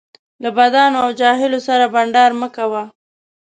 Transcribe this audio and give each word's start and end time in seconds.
له 0.43 0.49
بدانو 0.57 0.97
او 1.03 1.09
جاهلو 1.21 1.59
سره 1.67 1.85
بنډار 1.93 2.31
مه 2.39 2.47
کوه 2.55 2.83